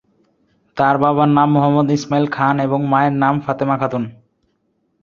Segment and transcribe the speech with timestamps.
[0.77, 4.03] তার বাবার নাম মোহাম্মদ ইসমাইল খান ও মা এর নাম ফাতেমা খানম।